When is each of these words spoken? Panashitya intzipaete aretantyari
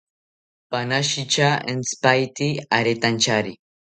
Panashitya 0.69 1.49
intzipaete 1.71 2.47
aretantyari 2.77 3.53